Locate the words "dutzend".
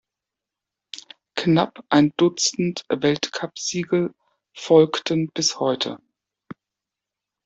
2.17-2.85